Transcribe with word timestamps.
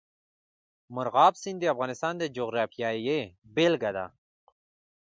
مورغاب 0.93 1.33
سیند 1.41 1.57
د 1.61 1.63
افغانستان 1.73 2.13
د 2.17 2.23
جغرافیې 2.35 3.19
بېلګه 3.55 3.91
ده. 3.97 4.05